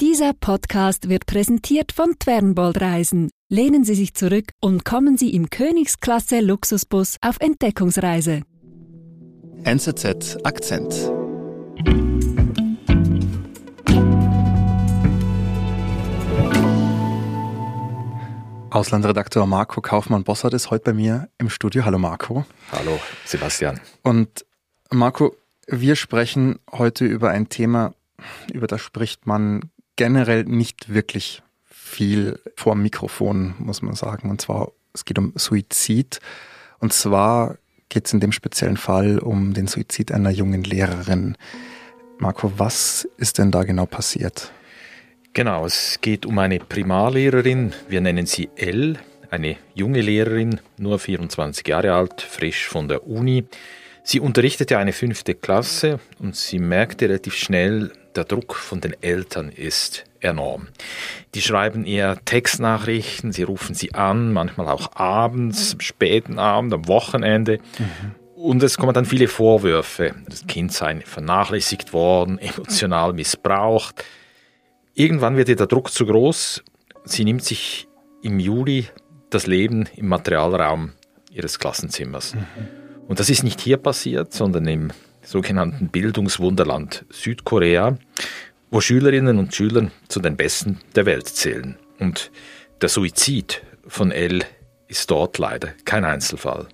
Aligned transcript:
Dieser 0.00 0.32
Podcast 0.32 1.08
wird 1.08 1.24
präsentiert 1.24 1.92
von 1.92 2.18
Twernbold 2.18 2.80
Reisen. 2.80 3.30
Lehnen 3.48 3.84
Sie 3.84 3.94
sich 3.94 4.12
zurück 4.12 4.50
und 4.60 4.84
kommen 4.84 5.16
Sie 5.16 5.32
im 5.32 5.50
Königsklasse 5.50 6.40
Luxusbus 6.40 7.16
auf 7.20 7.36
Entdeckungsreise. 7.38 8.42
NZZ 9.62 10.38
Akzent. 10.42 11.12
Auslandredakteur 18.70 19.46
Marco 19.46 19.80
Kaufmann-Bossert 19.80 20.54
ist 20.54 20.72
heute 20.72 20.86
bei 20.86 20.92
mir 20.94 21.28
im 21.38 21.48
Studio. 21.48 21.84
Hallo 21.84 21.98
Marco. 21.98 22.44
Hallo 22.72 22.98
Sebastian. 23.26 23.80
Und 24.02 24.44
Marco, 24.90 25.36
wir 25.68 25.94
sprechen 25.94 26.58
heute 26.72 27.04
über 27.04 27.30
ein 27.30 27.48
Thema, 27.48 27.94
über 28.52 28.66
das 28.66 28.80
spricht 28.80 29.28
man 29.28 29.70
generell 29.96 30.44
nicht 30.44 30.92
wirklich 30.92 31.42
viel 31.64 32.40
vor 32.56 32.74
dem 32.74 32.82
Mikrofon, 32.82 33.54
muss 33.58 33.82
man 33.82 33.94
sagen. 33.94 34.30
Und 34.30 34.40
zwar, 34.40 34.72
es 34.92 35.04
geht 35.04 35.18
um 35.18 35.32
Suizid. 35.36 36.20
Und 36.78 36.92
zwar 36.92 37.58
geht 37.88 38.06
es 38.06 38.12
in 38.12 38.20
dem 38.20 38.32
speziellen 38.32 38.76
Fall 38.76 39.18
um 39.18 39.54
den 39.54 39.66
Suizid 39.66 40.12
einer 40.12 40.30
jungen 40.30 40.64
Lehrerin. 40.64 41.36
Marco, 42.18 42.52
was 42.56 43.08
ist 43.16 43.38
denn 43.38 43.50
da 43.50 43.64
genau 43.64 43.86
passiert? 43.86 44.52
Genau, 45.32 45.66
es 45.66 45.98
geht 46.00 46.26
um 46.26 46.38
eine 46.38 46.60
Primarlehrerin, 46.60 47.72
wir 47.88 48.00
nennen 48.00 48.24
sie 48.24 48.50
L, 48.54 48.98
eine 49.30 49.56
junge 49.74 50.00
Lehrerin, 50.00 50.60
nur 50.76 51.00
24 51.00 51.66
Jahre 51.66 51.92
alt, 51.92 52.20
frisch 52.22 52.68
von 52.68 52.86
der 52.86 53.06
Uni. 53.06 53.44
Sie 54.04 54.20
unterrichtete 54.20 54.78
eine 54.78 54.92
fünfte 54.92 55.34
Klasse 55.34 55.98
und 56.20 56.36
sie 56.36 56.60
merkte 56.60 57.08
relativ 57.08 57.34
schnell, 57.34 57.90
der 58.16 58.24
Druck 58.24 58.54
von 58.54 58.80
den 58.80 58.94
Eltern 59.02 59.50
ist 59.50 60.04
enorm. 60.20 60.68
Die 61.34 61.42
schreiben 61.42 61.84
eher 61.84 62.18
Textnachrichten, 62.24 63.32
sie 63.32 63.42
rufen 63.42 63.74
sie 63.74 63.94
an, 63.94 64.32
manchmal 64.32 64.68
auch 64.68 64.96
abends, 64.96 65.74
am 65.74 65.80
späten 65.80 66.38
Abend, 66.38 66.72
am 66.72 66.88
Wochenende. 66.88 67.58
Mhm. 67.78 68.14
Und 68.34 68.62
es 68.62 68.76
kommen 68.76 68.94
dann 68.94 69.06
viele 69.06 69.28
Vorwürfe. 69.28 70.14
Das 70.28 70.46
Kind 70.46 70.72
sei 70.72 71.00
vernachlässigt 71.00 71.92
worden, 71.92 72.38
emotional 72.38 73.12
missbraucht. 73.12 74.04
Irgendwann 74.94 75.36
wird 75.36 75.48
ihr 75.48 75.56
der 75.56 75.66
Druck 75.66 75.90
zu 75.90 76.06
groß. 76.06 76.62
Sie 77.04 77.24
nimmt 77.24 77.44
sich 77.44 77.88
im 78.22 78.38
Juli 78.38 78.88
das 79.30 79.46
Leben 79.46 79.88
im 79.96 80.08
Materialraum 80.08 80.92
ihres 81.30 81.58
Klassenzimmers. 81.58 82.34
Mhm. 82.34 82.46
Und 83.08 83.20
das 83.20 83.28
ist 83.28 83.42
nicht 83.42 83.60
hier 83.60 83.76
passiert, 83.76 84.32
sondern 84.32 84.66
im 84.66 84.92
sogenannten 85.24 85.88
Bildungswunderland 85.88 87.04
Südkorea, 87.10 87.98
wo 88.70 88.80
Schülerinnen 88.80 89.38
und 89.38 89.54
Schüler 89.54 89.90
zu 90.08 90.20
den 90.20 90.36
Besten 90.36 90.80
der 90.94 91.06
Welt 91.06 91.28
zählen. 91.28 91.76
Und 91.98 92.30
der 92.80 92.88
Suizid 92.88 93.62
von 93.86 94.10
Elle 94.10 94.44
ist 94.88 95.10
dort 95.10 95.38
leider 95.38 95.68
kein 95.84 96.04
Einzelfall. 96.04 96.68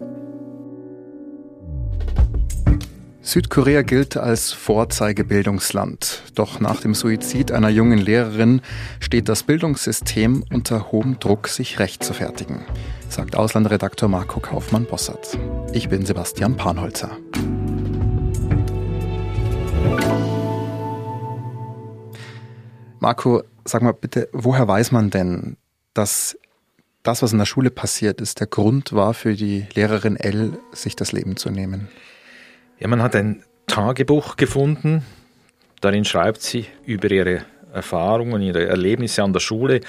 Südkorea 3.22 3.82
gilt 3.82 4.16
als 4.16 4.52
Vorzeigebildungsland. 4.52 6.22
Doch 6.34 6.58
nach 6.58 6.80
dem 6.80 6.94
Suizid 6.94 7.52
einer 7.52 7.68
jungen 7.68 7.98
Lehrerin 7.98 8.62
steht 8.98 9.28
das 9.28 9.42
Bildungssystem 9.42 10.42
unter 10.50 10.90
hohem 10.90 11.20
Druck, 11.20 11.48
sich 11.48 11.78
recht 11.78 12.02
zu 12.02 12.14
fertigen, 12.14 12.62
sagt 13.08 13.36
Auslandredakteur 13.36 14.08
Marco 14.08 14.40
Kaufmann-Bossert. 14.40 15.38
Ich 15.72 15.90
bin 15.90 16.06
Sebastian 16.06 16.56
Panholzer. 16.56 17.10
Marco, 23.00 23.42
sag 23.64 23.80
mal 23.80 23.94
bitte, 23.94 24.28
woher 24.32 24.68
weiß 24.68 24.92
man 24.92 25.08
denn, 25.08 25.56
dass 25.94 26.38
das, 27.02 27.22
was 27.22 27.32
in 27.32 27.38
der 27.38 27.46
Schule 27.46 27.70
passiert 27.70 28.20
ist, 28.20 28.40
der 28.40 28.46
Grund 28.46 28.92
war 28.92 29.14
für 29.14 29.34
die 29.34 29.66
Lehrerin 29.74 30.16
L, 30.16 30.58
sich 30.72 30.96
das 30.96 31.12
Leben 31.12 31.36
zu 31.36 31.50
nehmen? 31.50 31.88
Ja, 32.78 32.88
man 32.88 33.02
hat 33.02 33.16
ein 33.16 33.42
Tagebuch 33.66 34.36
gefunden. 34.36 35.02
Darin 35.80 36.04
schreibt 36.04 36.42
sie 36.42 36.66
über 36.84 37.10
ihre 37.10 37.46
Erfahrungen, 37.72 38.42
ihre 38.42 38.66
Erlebnisse 38.66 39.22
an 39.22 39.32
der 39.32 39.40
Schule. 39.40 39.80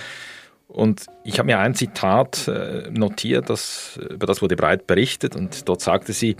Und 0.69 1.07
ich 1.25 1.37
habe 1.37 1.47
mir 1.47 1.59
ein 1.59 1.75
Zitat 1.75 2.47
äh, 2.47 2.89
notiert, 2.91 3.49
das, 3.49 3.99
über 4.09 4.25
das 4.25 4.41
wurde 4.41 4.55
breit 4.55 4.87
berichtet. 4.87 5.35
Und 5.35 5.67
dort 5.67 5.81
sagte 5.81 6.13
sie, 6.13 6.37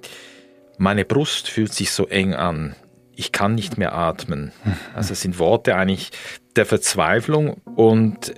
meine 0.78 1.04
Brust 1.04 1.50
fühlt 1.50 1.74
sich 1.74 1.92
so 1.92 2.08
eng 2.08 2.34
an 2.34 2.76
ich 3.22 3.32
kann 3.32 3.56
nicht 3.56 3.78
mehr 3.78 3.94
atmen. 3.94 4.52
Also 4.96 5.14
es 5.14 5.22
sind 5.22 5.40
Worte 5.40 5.76
eigentlich 5.76 6.12
der 6.56 6.66
Verzweiflung 6.66 7.56
und 7.76 8.34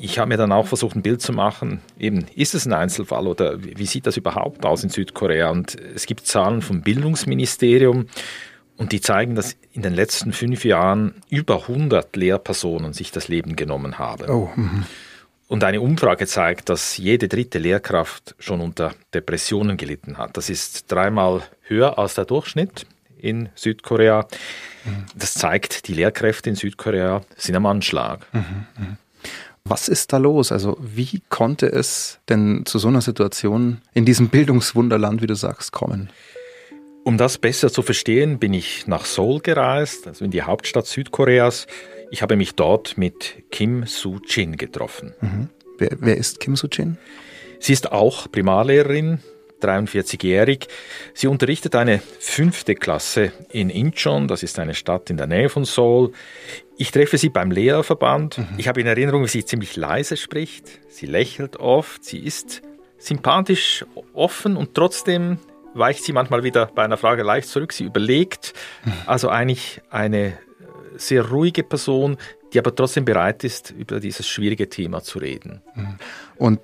ich 0.00 0.18
habe 0.18 0.28
mir 0.28 0.36
dann 0.36 0.52
auch 0.52 0.66
versucht, 0.66 0.96
ein 0.96 1.02
Bild 1.02 1.20
zu 1.20 1.32
machen. 1.32 1.80
Eben, 1.98 2.26
ist 2.34 2.54
es 2.54 2.66
ein 2.66 2.72
Einzelfall 2.72 3.26
oder 3.26 3.62
wie 3.62 3.86
sieht 3.86 4.06
das 4.06 4.16
überhaupt 4.16 4.64
aus 4.64 4.84
in 4.84 4.90
Südkorea? 4.90 5.50
Und 5.50 5.76
es 5.94 6.06
gibt 6.06 6.26
Zahlen 6.26 6.62
vom 6.62 6.82
Bildungsministerium 6.82 8.06
und 8.76 8.92
die 8.92 9.00
zeigen, 9.00 9.34
dass 9.34 9.56
in 9.72 9.82
den 9.82 9.94
letzten 9.94 10.32
fünf 10.32 10.64
Jahren 10.64 11.14
über 11.28 11.62
100 11.62 12.14
Lehrpersonen 12.14 12.92
sich 12.92 13.10
das 13.10 13.28
Leben 13.28 13.56
genommen 13.56 13.98
haben. 13.98 14.30
Oh, 14.30 14.50
mhm. 14.54 14.84
und 15.48 15.64
eine 15.64 15.80
Umfrage 15.80 16.26
zeigt, 16.26 16.68
dass 16.68 16.96
jede 16.96 17.26
dritte 17.26 17.58
Lehrkraft 17.58 18.36
schon 18.38 18.60
unter 18.60 18.94
Depressionen 19.14 19.76
gelitten 19.76 20.16
hat. 20.16 20.36
Das 20.36 20.48
ist 20.48 20.90
dreimal 20.92 21.42
höher 21.62 21.98
als 21.98 22.14
der 22.14 22.24
Durchschnitt 22.24 22.86
in 23.20 23.48
Südkorea. 23.54 24.26
Das 25.14 25.34
zeigt, 25.34 25.88
die 25.88 25.94
Lehrkräfte 25.94 26.50
in 26.50 26.56
Südkorea 26.56 27.22
sind 27.36 27.56
am 27.56 27.66
Anschlag. 27.66 28.26
Was 29.64 29.88
ist 29.88 30.12
da 30.12 30.16
los? 30.16 30.50
Also 30.50 30.78
wie 30.80 31.20
konnte 31.28 31.66
es 31.66 32.20
denn 32.28 32.64
zu 32.64 32.78
so 32.78 32.88
einer 32.88 33.02
Situation 33.02 33.82
in 33.92 34.04
diesem 34.04 34.28
Bildungswunderland, 34.28 35.20
wie 35.20 35.26
du 35.26 35.34
sagst, 35.34 35.72
kommen? 35.72 36.10
Um 37.04 37.16
das 37.18 37.38
besser 37.38 37.70
zu 37.70 37.82
verstehen, 37.82 38.38
bin 38.38 38.54
ich 38.54 38.86
nach 38.86 39.04
Seoul 39.04 39.40
gereist, 39.40 40.06
also 40.06 40.24
in 40.24 40.30
die 40.30 40.42
Hauptstadt 40.42 40.86
Südkoreas. 40.86 41.66
Ich 42.10 42.22
habe 42.22 42.36
mich 42.36 42.54
dort 42.54 42.98
mit 42.98 43.44
Kim 43.50 43.86
Soo-jin 43.86 44.56
getroffen. 44.56 45.14
Mhm. 45.20 45.48
Wer, 45.78 45.96
wer 46.00 46.16
ist 46.16 46.40
Kim 46.40 46.56
Soo-jin? 46.56 46.98
Sie 47.60 47.72
ist 47.72 47.92
auch 47.92 48.30
Primarlehrerin 48.30 49.20
43-jährig. 49.60 50.68
Sie 51.14 51.26
unterrichtet 51.26 51.74
eine 51.74 52.00
fünfte 52.20 52.74
Klasse 52.74 53.32
in 53.50 53.70
Incheon, 53.70 54.28
das 54.28 54.42
ist 54.42 54.58
eine 54.58 54.74
Stadt 54.74 55.10
in 55.10 55.16
der 55.16 55.26
Nähe 55.26 55.48
von 55.48 55.64
Seoul. 55.64 56.12
Ich 56.76 56.90
treffe 56.90 57.18
sie 57.18 57.28
beim 57.28 57.50
Lehrerverband. 57.50 58.38
Mhm. 58.38 58.46
Ich 58.56 58.68
habe 58.68 58.80
in 58.80 58.86
Erinnerung, 58.86 59.24
wie 59.24 59.28
sie 59.28 59.44
ziemlich 59.44 59.76
leise 59.76 60.16
spricht. 60.16 60.80
Sie 60.88 61.06
lächelt 61.06 61.56
oft, 61.56 62.04
sie 62.04 62.18
ist 62.18 62.62
sympathisch, 62.98 63.84
offen 64.12 64.56
und 64.56 64.74
trotzdem 64.74 65.38
weicht 65.74 66.04
sie 66.04 66.12
manchmal 66.12 66.42
wieder 66.42 66.66
bei 66.66 66.84
einer 66.84 66.96
Frage 66.96 67.22
leicht 67.22 67.48
zurück. 67.48 67.72
Sie 67.72 67.84
überlegt. 67.84 68.54
Mhm. 68.84 68.92
Also 69.06 69.28
eigentlich 69.28 69.80
eine 69.90 70.38
sehr 70.96 71.28
ruhige 71.28 71.62
Person, 71.62 72.16
die 72.52 72.58
aber 72.58 72.74
trotzdem 72.74 73.04
bereit 73.04 73.44
ist, 73.44 73.70
über 73.70 74.00
dieses 74.00 74.26
schwierige 74.26 74.68
Thema 74.68 75.02
zu 75.02 75.18
reden. 75.18 75.62
Mhm. 75.74 75.94
Und 76.36 76.60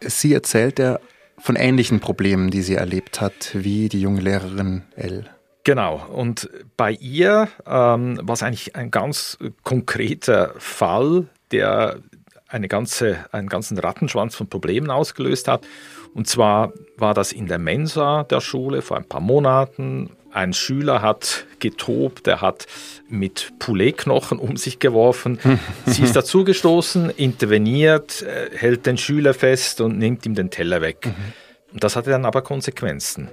sie 0.00 0.32
erzählt 0.34 0.78
ja 0.78 0.98
von 1.38 1.56
ähnlichen 1.56 2.00
Problemen, 2.00 2.50
die 2.50 2.62
sie 2.62 2.74
erlebt 2.74 3.20
hat, 3.20 3.50
wie 3.54 3.88
die 3.88 4.00
junge 4.00 4.20
Lehrerin 4.20 4.82
L. 4.96 5.28
Genau, 5.64 6.06
und 6.12 6.50
bei 6.76 6.92
ihr 6.92 7.48
ähm, 7.66 8.18
war 8.22 8.34
es 8.34 8.42
eigentlich 8.42 8.76
ein 8.76 8.90
ganz 8.90 9.38
konkreter 9.62 10.54
Fall, 10.58 11.26
der 11.52 12.00
eine 12.48 12.68
ganze, 12.68 13.24
einen 13.32 13.48
ganzen 13.48 13.78
Rattenschwanz 13.78 14.34
von 14.36 14.48
Problemen 14.48 14.90
ausgelöst 14.90 15.48
hat. 15.48 15.66
Und 16.14 16.28
zwar 16.28 16.72
war 16.96 17.14
das 17.14 17.32
in 17.32 17.46
der 17.46 17.58
Mensa 17.58 18.24
der 18.24 18.40
Schule 18.40 18.82
vor 18.82 18.96
ein 18.96 19.08
paar 19.08 19.20
Monaten. 19.20 20.10
Ein 20.34 20.52
Schüler 20.52 21.00
hat 21.00 21.46
getobt, 21.60 22.26
er 22.26 22.40
hat 22.40 22.66
mit 23.08 23.52
Pouletknochen 23.60 24.40
um 24.40 24.56
sich 24.56 24.80
geworfen. 24.80 25.38
Sie 25.86 26.02
ist 26.02 26.16
dazugestoßen, 26.16 27.10
interveniert, 27.10 28.22
äh, 28.22 28.50
hält 28.52 28.84
den 28.86 28.98
Schüler 28.98 29.32
fest 29.32 29.80
und 29.80 29.96
nimmt 29.96 30.26
ihm 30.26 30.34
den 30.34 30.50
Teller 30.50 30.80
weg. 30.80 31.06
Mhm. 31.06 31.32
Und 31.74 31.84
das 31.84 31.94
hatte 31.94 32.10
dann 32.10 32.24
aber 32.24 32.42
Konsequenzen. 32.42 33.28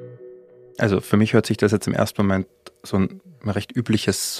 Also 0.77 1.01
für 1.01 1.17
mich 1.17 1.33
hört 1.33 1.47
sich 1.47 1.57
das 1.57 1.71
jetzt 1.71 1.87
im 1.87 1.93
ersten 1.93 2.21
Moment 2.21 2.45
so 2.83 2.97
ein 2.97 3.19
recht 3.45 3.75
übliches 3.75 4.39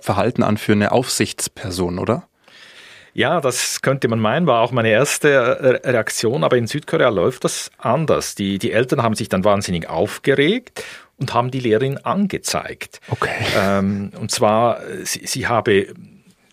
Verhalten 0.00 0.42
an 0.42 0.56
für 0.56 0.72
eine 0.72 0.90
Aufsichtsperson, 0.90 2.00
oder? 2.00 2.28
Ja, 3.12 3.40
das 3.40 3.80
könnte 3.82 4.08
man 4.08 4.18
meinen, 4.18 4.48
war 4.48 4.60
auch 4.62 4.72
meine 4.72 4.88
erste 4.88 5.30
äh, 5.30 5.88
Reaktion, 5.88 6.42
aber 6.42 6.56
in 6.56 6.66
Südkorea 6.66 7.10
läuft 7.10 7.44
das 7.44 7.70
anders. 7.78 8.34
Die, 8.34 8.58
die 8.58 8.72
Eltern 8.72 9.04
haben 9.04 9.14
sich 9.14 9.28
dann 9.28 9.44
wahnsinnig 9.44 9.88
aufgeregt 9.88 10.82
und 11.18 11.34
haben 11.34 11.50
die 11.50 11.60
Lehrerin 11.60 11.98
angezeigt. 11.98 13.00
Okay. 13.08 13.44
Ähm, 13.56 14.10
und 14.20 14.30
zwar, 14.30 14.80
sie, 15.04 15.26
sie 15.26 15.46
habe 15.46 15.94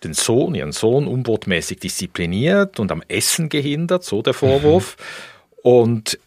den 0.04 0.14
Sohn, 0.14 0.54
ihren 0.54 0.72
Sohn, 0.72 1.06
unbotmäßig 1.06 1.78
diszipliniert 1.80 2.80
und 2.80 2.90
am 2.90 3.02
Essen 3.08 3.48
gehindert, 3.48 4.04
so 4.04 4.22
der 4.22 4.34
Vorwurf. 4.34 4.96
Mhm. 4.98 5.70
Und 5.70 6.18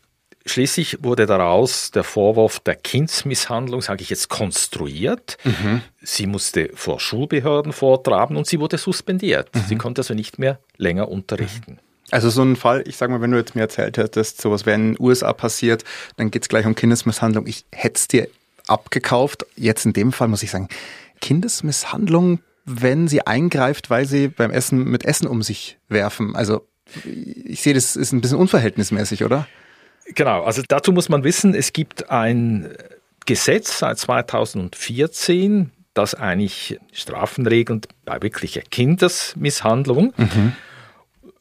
Schließlich 0.47 1.03
wurde 1.03 1.25
daraus 1.25 1.89
der 1.89 2.03
Vorwurf 2.03 2.59
der 2.59 2.75
Kindsmisshandlung, 2.75 3.81
sage 3.81 4.03
ich 4.03 4.11
jetzt, 4.11 4.29
konstruiert. 4.29 5.37
Mhm. 5.43 5.81
Sie 6.03 6.27
musste 6.27 6.69
vor 6.75 6.99
Schulbehörden 6.99 7.73
vortragen 7.73 8.37
und 8.37 8.45
sie 8.45 8.59
wurde 8.59 8.77
suspendiert. 8.77 9.49
Mhm. 9.55 9.61
Sie 9.67 9.75
konnte 9.75 10.01
also 10.01 10.13
nicht 10.13 10.37
mehr 10.37 10.59
länger 10.77 11.09
unterrichten. 11.09 11.79
Also 12.11 12.29
so 12.29 12.43
ein 12.43 12.55
Fall, 12.55 12.83
ich 12.87 12.97
sag 12.97 13.09
mal, 13.09 13.21
wenn 13.21 13.31
du 13.31 13.37
jetzt 13.37 13.55
mir 13.55 13.61
erzählt 13.61 13.97
hättest, 13.97 14.41
sowas 14.41 14.65
wäre 14.65 14.75
in 14.75 14.93
den 14.93 14.97
USA 14.99 15.33
passiert, 15.33 15.83
dann 16.17 16.31
geht 16.31 16.43
es 16.43 16.49
gleich 16.49 16.65
um 16.65 16.75
Kindesmisshandlung. 16.75 17.47
Ich 17.47 17.65
hätte 17.71 17.95
es 17.95 18.07
dir 18.07 18.27
abgekauft. 18.67 19.45
Jetzt 19.55 19.85
in 19.85 19.93
dem 19.93 20.11
Fall 20.11 20.27
muss 20.27 20.43
ich 20.43 20.51
sagen, 20.51 20.69
Kindesmisshandlung, 21.21 22.39
wenn 22.65 23.07
sie 23.07 23.25
eingreift, 23.25 23.89
weil 23.89 24.05
sie 24.05 24.27
beim 24.27 24.51
Essen 24.51 24.83
mit 24.83 25.05
Essen 25.05 25.27
um 25.27 25.41
sich 25.41 25.77
werfen. 25.89 26.35
Also 26.35 26.67
ich 27.03 27.61
sehe, 27.61 27.73
das 27.73 27.95
ist 27.95 28.11
ein 28.11 28.21
bisschen 28.21 28.37
unverhältnismäßig, 28.37 29.23
oder? 29.23 29.47
Genau, 30.13 30.43
also 30.43 30.61
dazu 30.67 30.91
muss 30.91 31.09
man 31.09 31.23
wissen, 31.23 31.55
es 31.55 31.73
gibt 31.73 32.11
ein 32.11 32.69
Gesetz 33.25 33.79
seit 33.79 33.97
2014, 33.97 35.71
das 35.95 36.13
eigentlich 36.13 36.79
Strafen 36.91 37.47
regelt 37.47 37.87
bei 38.03 38.21
wirklicher 38.21 38.61
Kindesmisshandlung. 38.61 40.13
Mhm. 40.17 40.53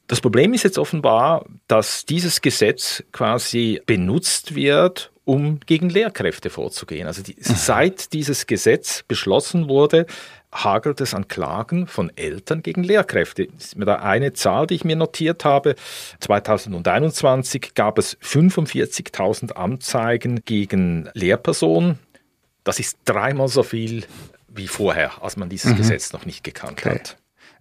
Das 0.06 0.20
Problem 0.20 0.52
ist 0.52 0.64
jetzt 0.64 0.78
offenbar, 0.78 1.46
dass 1.66 2.04
dieses 2.04 2.42
Gesetz 2.42 3.02
quasi 3.12 3.80
benutzt 3.86 4.54
wird, 4.54 5.12
um 5.24 5.60
gegen 5.60 5.88
Lehrkräfte 5.88 6.50
vorzugehen. 6.50 7.06
Also 7.06 7.22
die, 7.22 7.36
mhm. 7.36 7.54
seit 7.54 8.12
dieses 8.12 8.46
Gesetz 8.46 9.02
beschlossen 9.02 9.68
wurde, 9.68 10.06
hagelt 10.52 11.00
es 11.00 11.14
an 11.14 11.26
Klagen 11.26 11.86
von 11.86 12.12
Eltern 12.16 12.62
gegen 12.62 12.84
Lehrkräfte. 12.84 13.46
Das 13.46 13.66
ist 13.66 13.76
mir 13.76 13.86
da 13.86 13.96
eine 13.96 14.34
Zahl, 14.34 14.66
die 14.66 14.74
ich 14.74 14.84
mir 14.84 14.96
notiert 14.96 15.44
habe. 15.44 15.74
2021 16.20 17.74
gab 17.74 17.98
es 17.98 18.18
45.000 18.20 19.52
Anzeigen 19.52 20.44
gegen 20.44 21.08
Lehrpersonen. 21.14 21.98
Das 22.62 22.78
ist 22.78 22.98
dreimal 23.04 23.48
so 23.48 23.62
viel 23.62 24.04
wie 24.48 24.68
vorher, 24.68 25.22
als 25.22 25.36
man 25.36 25.48
dieses 25.48 25.72
mhm. 25.72 25.76
Gesetz 25.78 26.12
noch 26.12 26.26
nicht 26.26 26.44
gekannt 26.44 26.80
okay. 26.80 26.90
hat. 26.90 27.16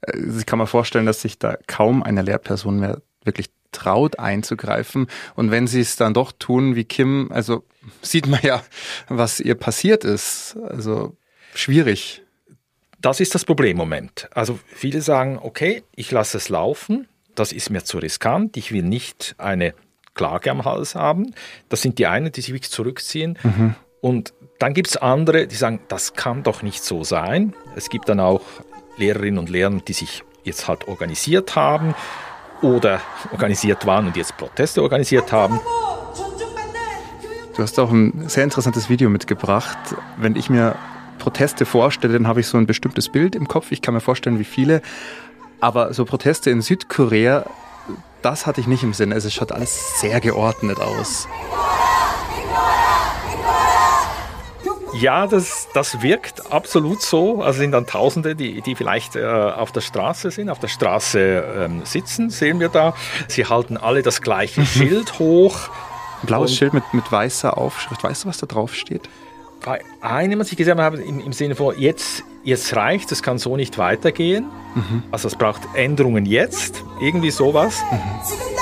Äh, 0.07 0.19
ich 0.37 0.45
kann 0.45 0.59
mir 0.59 0.67
vorstellen, 0.67 1.05
dass 1.05 1.21
sich 1.21 1.39
da 1.39 1.57
kaum 1.67 2.03
eine 2.03 2.21
Lehrperson 2.21 2.79
mehr 2.79 3.01
wirklich 3.23 3.49
traut 3.71 4.19
einzugreifen. 4.19 5.07
Und 5.35 5.51
wenn 5.51 5.67
sie 5.67 5.81
es 5.81 5.95
dann 5.95 6.13
doch 6.13 6.31
tun, 6.31 6.75
wie 6.75 6.83
Kim, 6.85 7.29
also 7.31 7.63
sieht 8.01 8.27
man 8.27 8.41
ja, 8.43 8.63
was 9.09 9.39
ihr 9.39 9.55
passiert 9.55 10.03
ist. 10.03 10.57
Also 10.69 11.17
schwierig. 11.53 12.21
Das 12.99 13.19
ist 13.19 13.35
das 13.35 13.43
Problemmoment. 13.43 14.29
Also 14.33 14.59
viele 14.67 15.01
sagen, 15.01 15.39
okay, 15.41 15.83
ich 15.95 16.11
lasse 16.11 16.37
es 16.37 16.47
laufen, 16.49 17.07
das 17.35 17.51
ist 17.51 17.69
mir 17.69 17.83
zu 17.83 17.97
riskant, 17.97 18.55
ich 18.55 18.71
will 18.71 18.83
nicht 18.83 19.35
eine 19.37 19.73
Klage 20.13 20.51
am 20.51 20.63
Hals 20.63 20.95
haben. 20.95 21.33
Das 21.69 21.81
sind 21.81 21.97
die 21.97 22.07
einen, 22.07 22.31
die 22.31 22.41
sich 22.41 22.53
wirklich 22.53 22.71
zurückziehen. 22.71 23.37
Mhm. 23.43 23.75
Und 23.99 24.33
dann 24.59 24.73
gibt 24.73 24.89
es 24.89 24.97
andere, 24.97 25.47
die 25.47 25.55
sagen, 25.55 25.79
das 25.87 26.13
kann 26.13 26.43
doch 26.43 26.61
nicht 26.61 26.83
so 26.83 27.03
sein. 27.03 27.53
Es 27.75 27.89
gibt 27.89 28.07
dann 28.09 28.19
auch 28.19 28.43
Lehrerinnen 28.97 29.39
und 29.39 29.49
Lehrer, 29.49 29.71
die 29.71 29.93
sich 29.93 30.23
jetzt 30.43 30.67
halt 30.67 30.87
organisiert 30.87 31.55
haben 31.55 31.95
oder 32.61 33.01
organisiert 33.31 33.85
waren 33.85 34.07
und 34.07 34.17
jetzt 34.17 34.37
Proteste 34.37 34.81
organisiert 34.81 35.31
haben. 35.31 35.59
Du 37.55 37.61
hast 37.61 37.77
auch 37.79 37.91
ein 37.91 38.27
sehr 38.27 38.43
interessantes 38.43 38.89
Video 38.89 39.09
mitgebracht. 39.09 39.77
Wenn 40.17 40.35
ich 40.35 40.49
mir 40.49 40.75
Proteste 41.19 41.65
vorstelle, 41.65 42.13
dann 42.13 42.27
habe 42.27 42.39
ich 42.39 42.47
so 42.47 42.57
ein 42.57 42.65
bestimmtes 42.65 43.09
Bild 43.09 43.35
im 43.35 43.47
Kopf. 43.47 43.71
Ich 43.71 43.81
kann 43.81 43.93
mir 43.93 44.01
vorstellen, 44.01 44.39
wie 44.39 44.43
viele. 44.43 44.81
Aber 45.59 45.93
so 45.93 46.03
Proteste 46.03 46.49
in 46.49 46.61
Südkorea, 46.61 47.45
das 48.21 48.47
hatte 48.47 48.59
ich 48.59 48.67
nicht 48.67 48.83
im 48.83 48.93
Sinn. 48.93 49.13
Also 49.13 49.27
es 49.27 49.33
schaut 49.33 49.51
alles 49.51 49.99
sehr 50.01 50.19
geordnet 50.19 50.79
aus. 50.79 51.27
Ja, 54.93 55.27
das, 55.27 55.67
das 55.73 56.01
wirkt 56.01 56.51
absolut 56.51 57.01
so. 57.01 57.41
Also 57.41 57.59
sind 57.59 57.71
dann 57.71 57.87
Tausende, 57.87 58.35
die, 58.35 58.61
die 58.61 58.75
vielleicht 58.75 59.15
äh, 59.15 59.25
auf 59.25 59.71
der 59.71 59.81
Straße 59.81 60.31
sind, 60.31 60.49
auf 60.49 60.59
der 60.59 60.67
Straße 60.67 61.19
ähm, 61.19 61.81
sitzen, 61.83 62.29
sehen 62.29 62.59
wir 62.59 62.69
da. 62.69 62.93
Sie 63.27 63.45
halten 63.45 63.77
alle 63.77 64.01
das 64.01 64.21
gleiche 64.21 64.65
Schild 64.65 65.19
hoch. 65.19 65.57
Blaues 66.23 66.55
Schild 66.55 66.73
mit, 66.73 66.83
mit 66.93 67.11
weißer 67.11 67.57
Aufschrift. 67.57 68.03
Weißt 68.03 68.23
du, 68.23 68.29
was 68.29 68.37
da 68.37 68.45
drauf 68.45 68.75
steht? 68.75 69.09
bei 69.63 69.81
einem, 70.01 70.39
was 70.39 70.51
ich 70.51 70.57
gesehen 70.57 70.79
habe, 70.79 70.97
im, 70.97 71.19
im 71.19 71.33
Sinne 71.33 71.55
von 71.55 71.77
jetzt, 71.79 72.23
jetzt 72.43 72.75
reicht, 72.75 73.11
es 73.11 73.23
kann 73.23 73.37
so 73.37 73.55
nicht 73.55 73.77
weitergehen. 73.77 74.45
Mhm. 74.75 75.03
Also 75.11 75.27
es 75.27 75.35
braucht 75.35 75.61
Änderungen 75.73 76.25
jetzt, 76.25 76.83
irgendwie 76.99 77.31
sowas. 77.31 77.81
Mhm. 77.91 78.52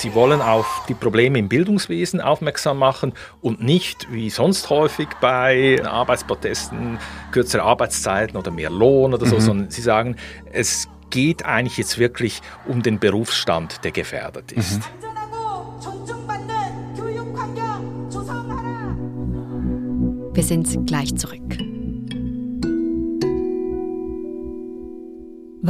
Sie 0.00 0.14
wollen 0.14 0.40
auf 0.40 0.84
die 0.88 0.94
Probleme 0.94 1.38
im 1.38 1.50
Bildungswesen 1.50 2.22
aufmerksam 2.22 2.78
machen 2.78 3.12
und 3.42 3.62
nicht, 3.62 4.10
wie 4.10 4.30
sonst 4.30 4.70
häufig 4.70 5.08
bei 5.20 5.84
Arbeitsprotesten, 5.84 6.98
kürzere 7.32 7.64
Arbeitszeiten 7.64 8.38
oder 8.38 8.50
mehr 8.50 8.70
Lohn 8.70 9.12
oder 9.12 9.26
so, 9.26 9.34
mhm. 9.34 9.40
sondern 9.40 9.70
sie 9.70 9.82
sagen, 9.82 10.16
es 10.50 10.88
geht 11.10 11.44
eigentlich 11.44 11.76
jetzt 11.76 11.98
wirklich 11.98 12.40
um 12.66 12.82
den 12.82 12.98
Berufsstand, 12.98 13.84
der 13.84 13.90
gefährdet 13.90 14.52
ist. 14.52 14.78
Mhm. 14.78 15.00
Wir 20.32 20.42
sind 20.42 20.86
gleich 20.86 21.14
zurück. 21.16 21.49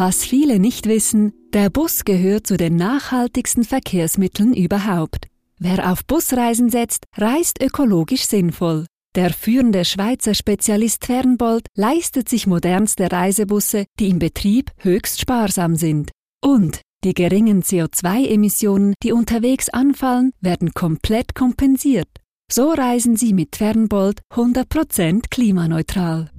Was 0.02 0.24
viele 0.24 0.58
nicht 0.58 0.86
wissen, 0.86 1.34
der 1.52 1.68
Bus 1.68 2.06
gehört 2.06 2.46
zu 2.46 2.56
den 2.56 2.74
nachhaltigsten 2.76 3.64
Verkehrsmitteln 3.64 4.54
überhaupt. 4.54 5.26
Wer 5.58 5.92
auf 5.92 6.06
Busreisen 6.06 6.70
setzt, 6.70 7.04
reist 7.18 7.62
ökologisch 7.62 8.24
sinnvoll. 8.24 8.86
Der 9.14 9.28
führende 9.28 9.84
Schweizer 9.84 10.32
Spezialist 10.32 11.04
Fernbold 11.04 11.66
leistet 11.76 12.30
sich 12.30 12.46
modernste 12.46 13.12
Reisebusse, 13.12 13.84
die 13.98 14.08
im 14.08 14.18
Betrieb 14.18 14.70
höchst 14.78 15.20
sparsam 15.20 15.76
sind. 15.76 16.12
Und 16.42 16.80
die 17.04 17.12
geringen 17.12 17.62
CO2-Emissionen, 17.62 18.94
die 19.02 19.12
unterwegs 19.12 19.68
anfallen, 19.68 20.32
werden 20.40 20.72
komplett 20.72 21.34
kompensiert. 21.34 22.08
So 22.50 22.70
reisen 22.70 23.16
Sie 23.16 23.34
mit 23.34 23.54
Fernbold 23.54 24.22
100% 24.32 25.24
klimaneutral. 25.30 26.30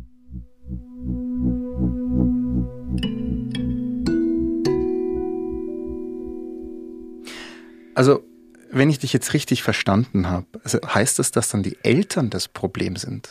Also, 7.95 8.23
wenn 8.71 8.89
ich 8.89 8.99
dich 8.99 9.13
jetzt 9.13 9.33
richtig 9.33 9.63
verstanden 9.63 10.29
habe, 10.29 10.45
also 10.63 10.79
heißt 10.81 11.19
das, 11.19 11.31
dass 11.31 11.49
dann 11.49 11.63
die 11.63 11.77
Eltern 11.83 12.29
das 12.29 12.47
Problem 12.47 12.95
sind? 12.95 13.29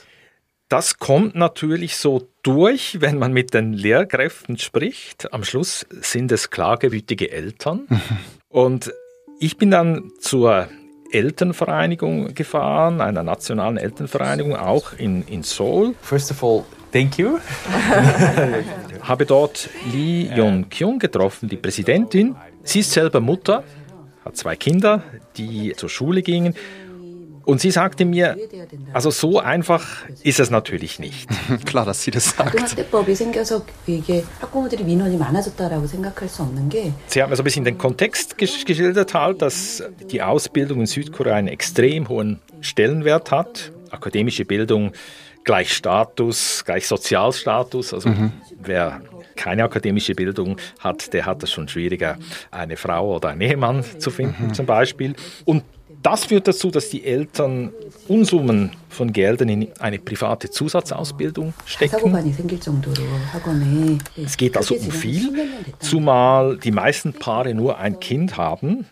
Das 0.69 0.99
kommt 0.99 1.35
natürlich 1.35 1.97
so 1.97 2.29
durch, 2.43 3.01
wenn 3.01 3.19
man 3.19 3.33
mit 3.33 3.55
den 3.55 3.73
Lehrkräften 3.73 4.57
spricht. 4.57 5.33
Am 5.33 5.43
Schluss 5.43 5.85
sind 6.01 6.31
es 6.31 6.51
klagewütige 6.51 7.33
Eltern. 7.33 7.87
Mhm. 7.89 8.01
Und 8.49 8.93
ich 9.41 9.57
bin 9.57 9.71
dann 9.71 10.11
zur 10.21 10.69
Elternvereinigung 11.11 12.35
gefahren, 12.35 13.01
einer 13.01 13.23
nationalen 13.23 13.79
Elternvereinigung, 13.79 14.55
auch 14.55 14.93
in, 14.97 15.27
in 15.27 15.43
Seoul. 15.43 15.95
First 16.03 16.31
of 16.31 16.45
all, 16.45 16.65
thank 16.93 17.19
you. 17.19 17.39
Habe 19.03 19.27
dort 19.27 19.71
Lee 19.93 20.31
Yong-kyung 20.33 20.99
getroffen, 20.99 21.49
die 21.49 21.57
Präsidentin. 21.57 22.37
Sie 22.63 22.81
ist 22.81 22.93
selber 22.93 23.21
Mutter, 23.21 23.65
hat 24.25 24.37
zwei 24.37 24.57
Kinder, 24.57 25.03
die 25.37 25.75
zur 25.77 25.89
Schule 25.89 26.23
gingen 26.23 26.55
und 27.45 27.61
sie 27.61 27.71
sagte 27.71 28.05
mir, 28.05 28.37
also 28.93 29.11
so 29.11 29.41
einfach 29.41 29.85
ist 30.23 30.41
es 30.41 30.51
natürlich 30.51 30.99
nicht. 30.99 31.29
Klar, 31.65 31.85
dass 31.85 32.03
sie 32.03 32.11
das 32.11 32.31
sagt. 32.37 32.55
Sie 37.07 37.23
haben 37.23 37.31
mir 37.31 37.37
so 37.37 37.43
ein 37.43 37.45
bisschen 37.45 37.65
den 37.65 37.79
Kontext 37.79 38.37
geschildert, 38.39 39.15
halt, 39.15 39.43
dass 39.43 39.83
die 40.13 40.23
Ausbildung 40.23 40.81
in 40.81 40.87
Südkorea 40.87 41.35
einen 41.35 41.49
extrem 41.49 42.09
hohen 42.09 42.39
Stellenwert 42.61 43.31
hat. 43.31 43.73
Akademische 43.91 44.45
Bildung 44.45 44.93
gleich 45.51 45.73
Status, 45.73 46.65
gleich 46.65 46.87
Sozialstatus. 46.87 47.93
Also 47.93 48.09
mhm. 48.09 48.31
wer 48.63 49.01
keine 49.35 49.65
akademische 49.65 50.15
Bildung 50.15 50.57
hat, 50.79 51.13
der 51.13 51.27
hat 51.27 51.43
es 51.43 51.51
schon 51.51 51.67
schwieriger, 51.67 52.19
eine 52.53 52.77
Frau 52.77 53.17
oder 53.17 53.31
einen 53.31 53.41
Ehemann 53.41 53.85
zu 53.99 54.13
finden 54.13 54.47
mhm. 54.47 54.55
zum 54.55 54.67
Beispiel. 54.67 55.17
Und 55.45 55.65
das 56.05 56.27
führt 56.27 56.47
dazu, 56.47 56.71
dass 56.71 56.89
die 56.91 57.05
Eltern 57.05 57.73
Unsummen 58.07 58.71
von 58.89 59.13
Geldern 59.13 59.49
in 59.49 59.69
eine 59.81 59.99
private 59.99 60.51
Zusatzausbildung 60.51 61.53
stecken. 61.67 61.97
Es 64.17 64.37
geht 64.37 64.57
also 64.57 64.77
um 64.77 64.91
viel, 64.93 65.33
zumal 65.81 66.59
die 66.59 66.71
meisten 66.71 67.13
Paare 67.13 67.55
nur 67.55 67.77
ein 67.79 67.99
Kind 67.99 68.37
haben. 68.37 68.87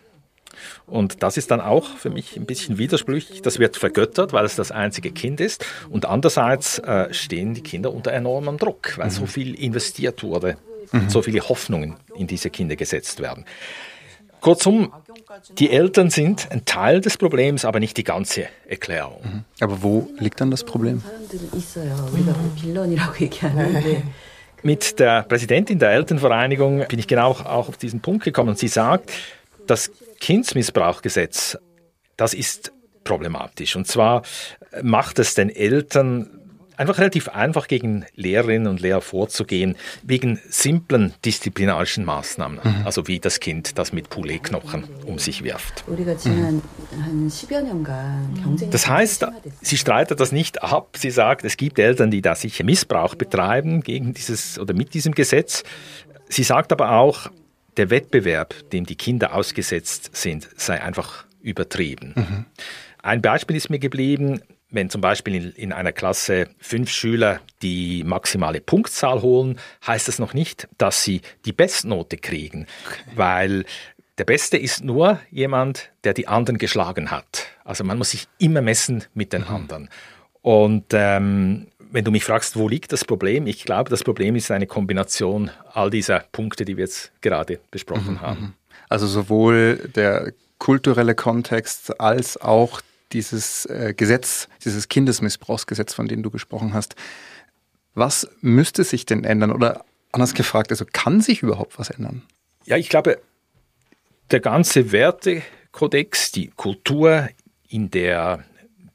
Und 0.87 1.23
das 1.23 1.37
ist 1.37 1.51
dann 1.51 1.61
auch 1.61 1.97
für 1.97 2.11
mich 2.11 2.37
ein 2.37 2.47
bisschen 2.47 2.79
widersprüchlich. 2.79 3.43
Das 3.43 3.59
wird 3.59 3.77
vergöttert, 3.77 4.33
weil 4.33 4.45
es 4.45 4.57
das 4.57 4.71
einzige 4.71 5.11
Kind 5.11 5.41
ist. 5.41 5.65
Und 5.91 6.07
andererseits 6.07 6.79
äh, 6.79 7.13
stehen 7.13 7.55
die 7.55 7.63
Kinder 7.63 7.93
unter 7.93 8.13
enormem 8.13 8.59
Druck, 8.59 8.97
weil 8.99 9.07
mhm. 9.07 9.11
so 9.11 9.27
viel 9.27 9.55
investiert 9.55 10.23
wurde, 10.23 10.57
mhm. 10.93 11.09
so 11.09 11.23
viele 11.23 11.49
Hoffnungen 11.49 11.97
in 12.17 12.27
diese 12.27 12.51
Kinder 12.51 12.77
gesetzt 12.77 13.21
werden. 13.21 13.45
Kurzum, 14.41 14.93
die 15.59 15.71
Eltern 15.71 16.11
sind 16.11 16.51
ein 16.51 16.65
Teil 16.65 17.01
des 17.01 17.17
Problems, 17.17 17.65
aber 17.65 17.81
nicht 17.81 17.97
die 17.97 18.05
ganze 18.05 18.47
Erklärung. 18.69 19.21
Mhm. 19.23 19.45
Aber 19.61 19.83
wo 19.83 20.09
liegt 20.19 20.41
dann 20.41 20.51
das 20.51 20.65
Problem? 20.65 21.03
Mit 24.63 24.99
der 24.99 25.23
Präsidentin 25.23 25.79
der 25.79 25.91
Elternvereinigung 25.91 26.85
bin 26.89 26.99
ich 26.99 27.07
genau 27.07 27.31
auch 27.31 27.69
auf 27.69 27.77
diesen 27.77 28.01
Punkt 28.01 28.25
gekommen. 28.25 28.57
Sie 28.57 28.69
sagt, 28.69 29.13
das 29.67 29.91
Kindsmissbrauchgesetz, 30.21 31.59
das 32.17 32.35
ist 32.35 32.73
problematisch. 33.05 33.77
Und 33.77 33.87
zwar 33.87 34.23
macht 34.83 35.19
es 35.19 35.35
den 35.35 35.51
Eltern 35.51 36.39
einfach 36.79 36.99
relativ 36.99 37.29
einfach 37.29 37.69
gegen 37.69 38.07
Lehrerinnen 38.15 38.69
und 38.69 38.81
Lehrer 38.81 39.01
vorzugehen, 39.01 39.77
wegen 40.03 40.41
simplen 40.49 41.13
disziplinarischen 41.25 42.05
Maßnahmen. 42.05 42.61
Mhm. 42.63 42.87
Also 42.87 43.09
wie 43.09 43.19
das 43.19 43.41
Kind, 43.41 43.79
das 43.79 43.93
mit 43.93 44.09
Pouletknochen 44.09 44.85
um 45.05 45.19
sich 45.19 45.43
wirft. 45.43 45.85
Mhm. 45.89 46.63
Das 48.71 48.89
heißt, 48.89 49.27
sie 49.61 49.77
streitet 49.77 50.21
das 50.21 50.33
nicht 50.33 50.63
ab. 50.63 50.97
Sie 50.97 51.11
sagt, 51.11 51.45
es 51.45 51.57
gibt 51.57 51.79
Eltern, 51.79 52.11
die 52.11 52.23
da 52.23 52.35
sicher 52.35 52.65
Missbrauch 52.65 53.17
betreiben 53.17 53.83
gegen 53.83 54.15
dieses 54.15 54.59
oder 54.59 54.73
mit 54.73 54.95
diesem 54.95 55.15
Gesetz. 55.15 55.65
Sie 56.29 56.45
sagt 56.45 56.73
aber 56.73 56.93
auch, 56.93 57.31
der 57.79 57.91
Wettbewerb, 57.91 58.55
dem 58.71 58.85
die 58.85 58.97
Kinder 58.97 59.35
ausgesetzt 59.35 60.11
sind, 60.15 60.49
sei 60.57 60.83
einfach 60.83 61.25
übertrieben. 61.41 62.13
Mhm. 62.17 62.45
Ein 63.03 63.23
Beispiel 63.23 63.57
ist 63.57 63.71
mir 63.71 63.79
geblieben, 63.79 64.43
wenn 64.71 64.91
zum 64.91 65.01
Beispiel 65.01 65.35
in, 65.35 65.53
in, 65.53 65.73
einer 65.73 65.93
Klasse 65.93 66.49
fünf 66.59 66.91
Schüler 66.91 67.41
die 67.63 68.05
maximale 68.05 68.61
Punktzahl 68.61 69.23
holen, 69.23 69.59
heißt 69.87 70.09
das 70.09 70.19
noch 70.19 70.35
nicht, 70.35 70.69
dass 70.77 71.05
sie 71.05 71.23
die 71.47 71.53
Bestnote 71.53 72.19
kriegen, 72.19 72.67
okay. 72.87 73.01
weil 73.15 73.65
der 74.19 74.25
Beste 74.25 74.59
ist 74.59 74.85
nur 74.85 75.21
jemand, 75.31 75.91
der 76.05 76.13
die 76.13 76.29
anderen 76.29 76.59
geschlagen 76.59 77.11
hat. 77.11 77.47
Also 77.65 77.85
man 77.85 77.97
muss 77.97 78.11
sich 78.11 78.27
immer 78.39 78.61
messen 78.61 79.05
mit 79.15 79.33
den 79.33 79.43
mhm. 79.43 79.49
anderen. 79.49 79.91
Und 80.43 80.87
ähm, 80.93 81.69
wenn 81.91 82.05
du 82.05 82.11
mich 82.11 82.25
fragst, 82.25 82.57
wo 82.57 82.69
liegt 82.69 82.93
das 82.93 83.05
Problem? 83.05 83.47
Ich 83.47 83.65
glaube, 83.65 83.91
das 83.91 84.05
Problem 84.05 84.37
ist 84.37 84.51
eine 84.51 84.67
Kombination 84.67 85.51
all 85.73 85.91
dieser 85.91 86.21
Punkte, 86.33 86.65
die 86.65 86.77
wir 86.77 86.85
jetzt 86.85 87.13
gerade 87.21 87.61
besprochen 87.71 88.15
mhm. 88.15 88.21
haben. 88.21 88.41
Mhm. 88.41 88.53
Also 88.89 89.07
sowohl 89.07 89.91
der 89.95 90.33
kulturelle 90.59 91.15
Kontext 91.15 92.01
als 92.01 92.41
auch 92.41 92.81
dieses 93.13 93.65
äh, 93.67 93.95
Gesetz, 93.97 94.49
dieses 94.65 94.89
Kindesmissbrauchsgesetz, 94.89 95.95
von 95.95 96.09
dem 96.09 96.23
du 96.23 96.31
gesprochen 96.31 96.75
hast. 96.75 96.95
Was 97.95 98.29
müsste 98.41 98.85
sich 98.85 99.07
denn 99.07 99.25
ändern? 99.25 99.51
Oder 99.51 99.85
anders 100.13 100.35
gefragt, 100.35 100.71
also 100.71 100.85
kann 100.93 101.21
sich 101.21 101.43
überhaupt 101.43 101.79
was 101.79 101.91
ändern? 101.91 102.23
Ja, 102.67 102.77
ich 102.77 102.89
glaube, 102.89 103.21
der 104.31 104.41
ganze 104.41 104.93
Wertekodex, 104.93 106.33
die 106.33 106.49
Kultur, 106.49 107.29
in 107.71 107.91
der 107.91 108.45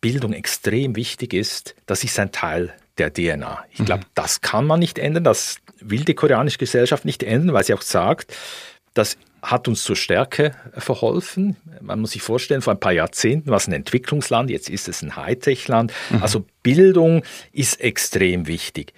Bildung 0.02 0.34
extrem 0.34 0.96
wichtig 0.96 1.34
ist, 1.34 1.76
das 1.86 2.04
ist 2.04 2.20
ein 2.20 2.32
Teil 2.32 2.74
der 2.98 3.14
DNA. 3.14 3.66
Ich 3.72 3.84
glaube, 3.84 4.04
mhm. 4.04 4.12
das 4.16 4.42
kann 4.42 4.66
man 4.66 4.80
nicht 4.80 5.00
ändern, 5.00 5.24
das 5.24 5.58
will 5.80 6.04
die 6.06 6.14
koreanische 6.14 6.58
Gesellschaft 6.58 7.06
nicht 7.06 7.24
ändern, 7.24 7.54
weil 7.54 7.64
sie 7.64 7.74
auch 7.74 7.82
sagt, 7.82 8.36
dass 8.94 9.18
hat 9.44 9.68
uns 9.68 9.84
zur 9.84 9.98
Stärke 9.98 10.56
verholfen. 10.78 11.58
Man 11.82 12.00
muss 12.00 12.12
sich 12.12 12.22
vorstellen, 12.22 12.62
vor 12.62 12.74
ein 12.74 12.80
paar 12.80 12.94
Jahrzehnten 12.94 13.50
war 13.50 13.58
es 13.58 13.68
ein 13.68 13.74
Entwicklungsland, 13.74 14.50
jetzt 14.50 14.70
ist 14.70 14.88
es 14.88 15.02
ein 15.02 15.18
Hightech-Land. 15.18 15.92
Mhm. 16.10 16.24
Also 16.24 16.46
Bildung 16.64 17.24
ist 17.52 17.82
extrem 17.82 18.48
wichtig. 18.48 18.94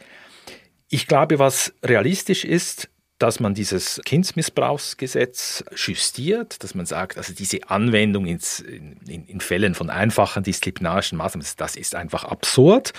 Ich 0.87 1.07
glaube, 1.07 1.39
was 1.39 1.73
realistisch 1.83 2.45
ist, 2.45 2.89
dass 3.17 3.39
man 3.39 3.55
dieses 3.55 4.01
Kindsmissbrauchsgesetz 4.05 5.63
justiert, 5.75 6.63
dass 6.63 6.75
man 6.75 6.85
sagt, 6.85 7.17
also 7.17 7.33
diese 7.33 7.69
Anwendung 7.69 8.27
ins, 8.27 8.59
in, 8.59 9.25
in 9.25 9.39
Fällen 9.39 9.73
von 9.73 9.89
einfachen 9.89 10.43
disziplinarischen 10.43 11.17
Maßnahmen, 11.17 11.47
das 11.57 11.75
ist 11.75 11.95
einfach 11.95 12.25
absurd. 12.25 12.93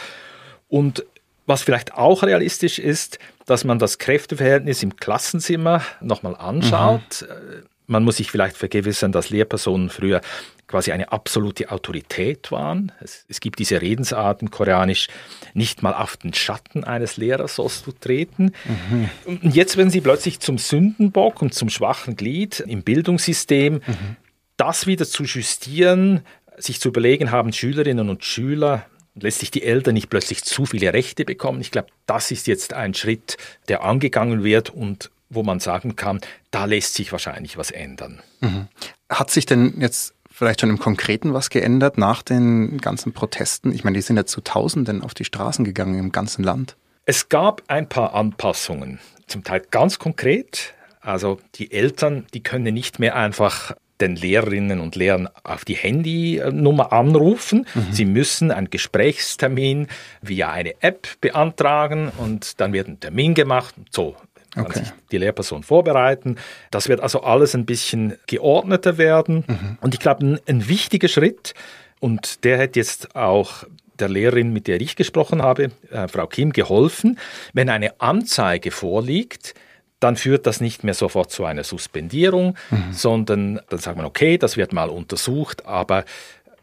Und 0.68 1.04
was 1.46 1.62
vielleicht 1.62 1.94
auch 1.94 2.22
realistisch 2.22 2.78
ist, 2.78 3.18
dass 3.46 3.64
man 3.64 3.78
das 3.78 3.98
Kräfteverhältnis 3.98 4.82
im 4.82 4.96
Klassenzimmer 4.96 5.82
nochmal 6.00 6.34
anschaut. 6.36 7.22
Mhm. 7.28 7.66
Man 7.86 8.02
muss 8.02 8.16
sich 8.16 8.32
vielleicht 8.32 8.56
vergewissern, 8.56 9.12
dass 9.12 9.30
Lehrpersonen 9.30 9.90
früher 9.90 10.20
quasi 10.66 10.90
eine 10.90 11.12
absolute 11.12 11.70
Autorität 11.70 12.50
waren. 12.50 12.90
Es, 13.00 13.24
es, 13.28 13.38
gibt 13.38 13.60
diese 13.60 13.80
Redensarten 13.80 14.50
koreanisch, 14.50 15.06
nicht 15.54 15.84
mal 15.84 15.94
auf 15.94 16.16
den 16.16 16.34
Schatten 16.34 16.82
eines 16.82 17.16
Lehrers 17.16 17.54
sollst 17.54 17.86
du 17.86 17.92
treten. 17.92 18.52
Mhm. 18.64 19.08
Und 19.26 19.54
jetzt 19.54 19.76
werden 19.76 19.90
sie 19.90 20.00
plötzlich 20.00 20.40
zum 20.40 20.58
Sündenbock 20.58 21.40
und 21.42 21.54
zum 21.54 21.68
schwachen 21.68 22.16
Glied 22.16 22.58
im 22.58 22.82
Bildungssystem. 22.82 23.74
Mhm. 23.74 24.16
Das 24.56 24.88
wieder 24.88 25.06
zu 25.06 25.22
justieren, 25.22 26.22
sich 26.56 26.80
zu 26.80 26.88
überlegen, 26.88 27.30
haben 27.30 27.52
Schülerinnen 27.52 28.08
und 28.08 28.24
Schüler 28.24 28.86
und 29.16 29.22
letztlich 29.22 29.50
die 29.50 29.62
Eltern 29.62 29.94
nicht 29.94 30.10
plötzlich 30.10 30.44
zu 30.44 30.66
viele 30.66 30.92
Rechte 30.92 31.24
bekommen. 31.24 31.60
Ich 31.62 31.70
glaube, 31.70 31.88
das 32.04 32.30
ist 32.30 32.46
jetzt 32.46 32.74
ein 32.74 32.92
Schritt, 32.94 33.38
der 33.68 33.82
angegangen 33.82 34.44
wird 34.44 34.70
und 34.70 35.10
wo 35.30 35.42
man 35.42 35.58
sagen 35.58 35.96
kann, 35.96 36.20
da 36.50 36.66
lässt 36.66 36.94
sich 36.94 37.10
wahrscheinlich 37.10 37.56
was 37.56 37.70
ändern. 37.70 38.22
Mhm. 38.40 38.68
Hat 39.08 39.30
sich 39.30 39.46
denn 39.46 39.80
jetzt 39.80 40.14
vielleicht 40.30 40.60
schon 40.60 40.70
im 40.70 40.78
Konkreten 40.78 41.32
was 41.32 41.48
geändert 41.48 41.96
nach 41.96 42.22
den 42.22 42.78
ganzen 42.78 43.12
Protesten? 43.14 43.72
Ich 43.72 43.84
meine, 43.84 43.96
die 43.96 44.02
sind 44.02 44.18
ja 44.18 44.26
zu 44.26 44.42
Tausenden 44.42 45.02
auf 45.02 45.14
die 45.14 45.24
Straßen 45.24 45.64
gegangen 45.64 45.98
im 45.98 46.12
ganzen 46.12 46.44
Land. 46.44 46.76
Es 47.06 47.30
gab 47.30 47.62
ein 47.68 47.88
paar 47.88 48.14
Anpassungen, 48.14 49.00
zum 49.26 49.44
Teil 49.44 49.62
ganz 49.70 49.98
konkret. 49.98 50.74
Also 51.00 51.40
die 51.54 51.72
Eltern, 51.72 52.26
die 52.34 52.42
können 52.42 52.74
nicht 52.74 52.98
mehr 52.98 53.16
einfach 53.16 53.74
den 54.00 54.16
Lehrerinnen 54.16 54.80
und 54.80 54.96
Lehrern 54.96 55.28
auf 55.42 55.64
die 55.64 55.74
Handynummer 55.74 56.92
anrufen. 56.92 57.66
Mhm. 57.74 57.92
Sie 57.92 58.04
müssen 58.04 58.50
einen 58.50 58.70
Gesprächstermin 58.70 59.88
via 60.22 60.50
eine 60.50 60.74
App 60.82 61.08
beantragen 61.20 62.12
und 62.18 62.60
dann 62.60 62.72
wird 62.72 62.88
ein 62.88 63.00
Termin 63.00 63.34
gemacht. 63.34 63.74
So 63.90 64.16
kann 64.54 64.66
okay. 64.66 64.78
sich 64.80 64.92
die 65.10 65.18
Lehrperson 65.18 65.62
vorbereiten. 65.62 66.36
Das 66.70 66.88
wird 66.88 67.00
also 67.00 67.22
alles 67.22 67.54
ein 67.54 67.66
bisschen 67.66 68.14
geordneter 68.26 68.98
werden. 68.98 69.44
Mhm. 69.46 69.78
Und 69.80 69.94
ich 69.94 70.00
glaube, 70.00 70.24
ein, 70.24 70.40
ein 70.46 70.68
wichtiger 70.68 71.08
Schritt, 71.08 71.54
und 72.00 72.44
der 72.44 72.58
hat 72.58 72.76
jetzt 72.76 73.16
auch 73.16 73.64
der 73.98 74.08
Lehrerin, 74.08 74.52
mit 74.52 74.66
der 74.66 74.80
ich 74.80 74.96
gesprochen 74.96 75.42
habe, 75.42 75.70
äh, 75.90 76.08
Frau 76.08 76.26
Kim, 76.26 76.52
geholfen. 76.52 77.18
Wenn 77.52 77.70
eine 77.70 78.00
Anzeige 78.00 78.70
vorliegt, 78.70 79.54
dann 80.00 80.16
führt 80.16 80.46
das 80.46 80.60
nicht 80.60 80.84
mehr 80.84 80.94
sofort 80.94 81.30
zu 81.30 81.44
einer 81.44 81.64
Suspendierung, 81.64 82.56
mhm. 82.70 82.92
sondern 82.92 83.60
dann 83.68 83.78
sagt 83.78 83.96
man, 83.96 84.06
okay, 84.06 84.38
das 84.38 84.56
wird 84.56 84.72
mal 84.72 84.90
untersucht, 84.90 85.66
aber 85.66 86.04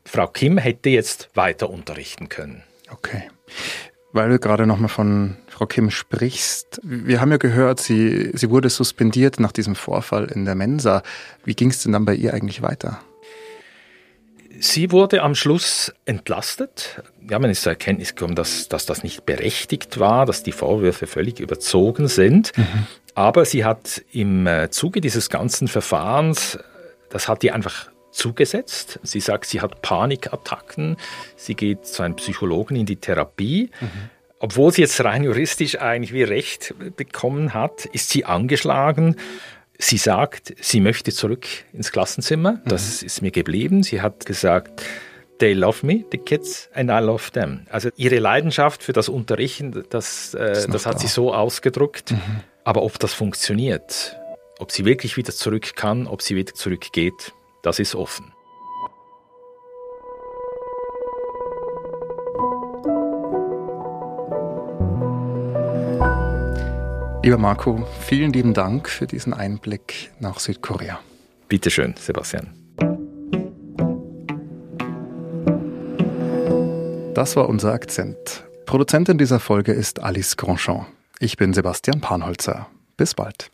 Frau 0.06 0.28
Kim 0.28 0.58
hätte 0.58 0.90
jetzt 0.90 1.30
weiter 1.34 1.70
unterrichten 1.70 2.30
können. 2.30 2.64
Okay. 2.92 3.24
Weil 4.12 4.30
du 4.30 4.40
gerade 4.40 4.68
nochmal 4.68 4.90
von 4.90 5.38
Frau 5.48 5.66
Kim 5.66 5.90
sprichst, 5.90 6.80
wir 6.84 7.20
haben 7.20 7.32
ja 7.32 7.38
gehört, 7.38 7.80
sie, 7.80 8.30
sie 8.34 8.50
wurde 8.52 8.70
suspendiert 8.70 9.40
nach 9.40 9.52
diesem 9.52 9.76
Vorfall 9.76 10.26
in 10.26 10.46
der 10.46 10.56
Mensa. 10.56 11.02
Wie 11.44 11.56
ging 11.56 11.72
es 11.72 11.82
denn 11.82 11.94
dann 11.94 12.06
bei 12.06 12.14
ihr 12.14 12.34
eigentlich 12.34 12.62
weiter? 12.62 13.00
Sie 14.60 14.92
wurde 14.92 15.24
am 15.24 15.34
Schluss 15.34 15.92
entlastet. 16.06 17.02
Ja, 17.28 17.40
man 17.40 17.50
ist 17.50 17.64
zur 17.64 17.72
Erkenntnis 17.72 18.16
gekommen, 18.16 18.36
dass, 18.36 18.70
dass 18.70 18.86
das 18.86 19.04
nicht 19.04 19.26
berechtigt 19.26 20.00
war, 20.00 20.26
dass 20.26 20.44
die 20.44 20.52
Vorwürfe 20.52 21.08
völlig 21.08 21.40
überzogen 21.40 22.08
sind. 22.08 22.56
Mhm. 22.56 22.88
Aber 23.16 23.46
sie 23.46 23.64
hat 23.64 24.04
im 24.12 24.48
äh, 24.48 24.70
Zuge 24.70 25.02
dieses 25.02 25.30
ganzen 25.30 25.68
Verfahrens, 25.68 26.58
das 27.10 27.28
hat 27.28 27.44
die 27.44 27.52
einfach 27.52 27.90
zugesetzt. 28.12 29.00
Sie 29.04 29.20
sagt, 29.20 29.46
sie 29.46 29.62
hat 29.62 29.82
Panikattacken. 29.82 30.98
Sie 31.36 31.56
geht 31.56 31.86
zu 31.86 32.04
einem 32.04 32.16
Psychologen 32.16 32.76
in 32.76 32.86
die 32.86 32.96
Therapie. 32.96 33.70
Mhm. 33.80 33.88
Obwohl 34.40 34.72
sie 34.74 34.82
jetzt 34.82 35.04
rein 35.04 35.24
juristisch 35.24 35.80
eigentlich 35.80 36.14
wie 36.14 36.24
Recht 36.24 36.74
bekommen 36.96 37.54
hat, 37.54 37.86
ist 37.86 38.10
sie 38.10 38.26
angeschlagen. 38.26 39.16
Sie 39.80 39.98
sagt, 39.98 40.54
sie 40.60 40.80
möchte 40.80 41.12
zurück 41.12 41.48
ins 41.72 41.92
Klassenzimmer. 41.92 42.62
Das 42.66 43.02
mhm. 43.02 43.06
ist 43.08 43.22
mir 43.22 43.32
geblieben. 43.32 43.84
Sie 43.84 44.02
hat 44.02 44.26
gesagt, 44.26 44.84
They 45.40 45.54
love 45.54 45.86
me, 45.86 46.06
the 46.12 46.20
kids, 46.20 46.70
and 46.74 46.90
I 46.90 47.04
love 47.04 47.32
them. 47.32 47.66
Also 47.70 47.90
ihre 47.98 48.20
Leidenschaft 48.20 48.84
für 48.84 48.94
das 48.94 49.10
Unterrichten, 49.10 49.84
das, 49.90 50.34
äh, 50.36 50.68
das 50.68 50.86
hat 50.86 50.96
da. 50.96 51.00
sie 51.00 51.08
so 51.08 51.34
ausgedrückt. 51.34 52.12
Mhm. 52.12 52.20
Aber 52.66 52.84
ob 52.84 52.98
das 53.00 53.14
funktioniert, 53.14 54.18
ob 54.60 54.72
sie 54.72 54.86
wirklich 54.86 55.18
wieder 55.18 55.34
zurück 55.34 55.76
kann, 55.76 56.08
ob 56.08 56.22
sie 56.22 56.36
wieder 56.36 56.54
zurückgeht, 56.54 57.34
das 57.62 57.80
ist 57.80 57.94
offen. 57.94 58.32
Lieber 67.24 67.38
Marco, 67.38 67.86
vielen 68.02 68.34
lieben 68.34 68.54
Dank 68.54 68.90
für 68.90 69.08
diesen 69.08 69.34
Einblick 69.34 70.12
nach 70.20 70.40
Südkorea. 70.40 71.00
Bitteschön, 71.48 71.96
Sebastian. 71.98 72.54
Das 77.14 77.36
war 77.36 77.48
unser 77.48 77.74
Akzent. 77.74 78.44
Produzentin 78.66 79.18
dieser 79.18 79.40
Folge 79.40 79.72
ist 79.72 80.02
Alice 80.02 80.36
Grandchamp. 80.36 80.88
Ich 81.20 81.38
bin 81.38 81.54
Sebastian 81.54 82.02
Panholzer. 82.02 82.68
Bis 82.98 83.14
bald. 83.14 83.52